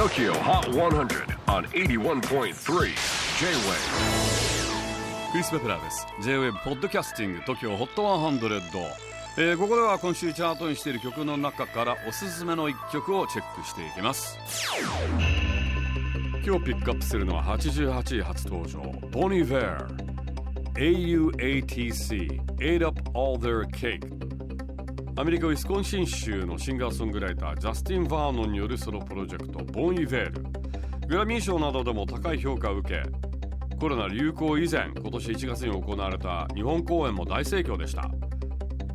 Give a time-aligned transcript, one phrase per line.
[0.00, 2.54] TOKYO HOT 100 on 81.3 J-WAVE.
[5.30, 6.06] クリス・ベプラーです。
[6.22, 8.90] J-WAVE ポッドキャスティング TOKYO HOT 100、
[9.36, 14.38] えー、ここでは今週チャートにしている曲の中からおすすめの一曲をチェックしていきます。
[16.46, 18.80] 今日ピックアップするのは88位初登場。
[19.10, 19.86] ボニー・ヴェア
[20.78, 24.29] AUATC Ate Up All Their Cake
[25.20, 31.08] アメリカ・ウィスコンシン州のシンガーソングライタージャスティン・バーノンによるソロプロジェクトボン・イヴェール。
[31.08, 33.02] グラミー賞などでも高い評価を受け
[33.78, 38.10] コロナ流行以前今年1月に行われた日本公演も大盛況でした。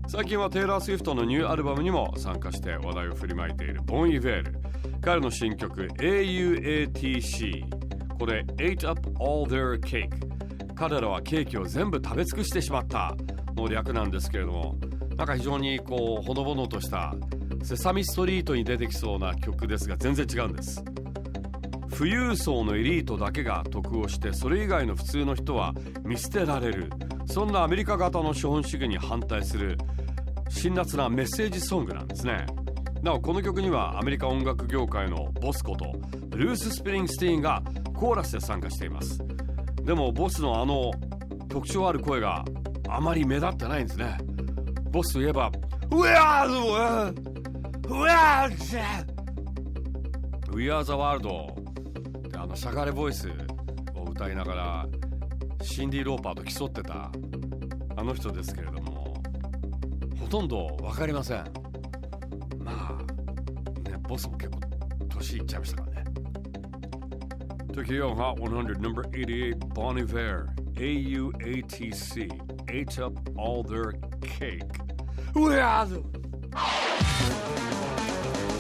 [0.07, 4.59] 最近はテイラー・スウィフトのニューアルバムにも参加して話題を振りまいているボン・イヴェール。
[5.02, 7.69] 彼の新曲 AUATC
[8.17, 10.09] これ Ate Up All Their Cake
[10.73, 13.16] 彼らはケーキを全部食べ尽くしてしまった。
[13.55, 14.75] の略なんですけれども
[15.17, 17.13] なんか非常にこうほのぼのとした
[17.63, 20.83] セサミストリートに出てきそうな曲ですが全然違うんです。
[21.97, 26.91] 富裕層のエリートだけが得をしてそれ以外の普通の人は見捨てられる。
[27.27, 29.77] そんなアメリカ型の資本主義に反対する
[30.49, 32.45] 辛辣なメッセージソングなんですね。
[33.02, 35.94] なおこの曲にはアメリカ音楽業界のボスこと
[36.36, 37.63] ブルース・スプリングスティーンが
[37.94, 39.23] コーラスで参加しています。
[39.81, 40.91] でもボスのあの
[41.47, 42.44] 特徴ある声が
[42.89, 44.17] あまり目立ってないんですね。
[44.95, 45.51] ボスといえば
[45.91, 47.19] 「We are the world!
[47.89, 48.77] We are the
[50.55, 51.27] We are the world!」
[52.25, 53.29] ってあのしゃがれボイス
[53.93, 54.88] を歌いながら
[55.61, 57.11] シンディ・ローパーと競ってた
[57.97, 59.21] あの人ですけれども
[60.17, 61.43] ほとんど分かりません
[62.63, 64.61] まあねボスも結構
[65.09, 66.03] 年いっちゃいましたからね
[67.73, 74.61] Tokyo Hot 100 number 88 Bon Iver AUATC ate up all their cake.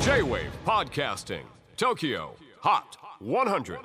[0.01, 1.45] J-WAVE PODCASTING
[1.77, 3.79] TOKYO HOT 100